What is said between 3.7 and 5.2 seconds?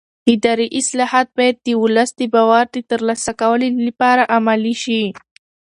لپاره عملي شي